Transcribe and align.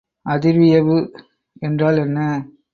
அதிர்வியைவு 0.25 0.97
என்றால் 1.61 1.97
என்ன? 1.97 2.19